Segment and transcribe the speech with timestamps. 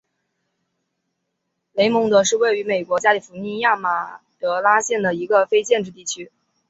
[1.73, 6.31] 雷蒙德是位于美国加利福尼亚州马德拉县的一个非建制地区。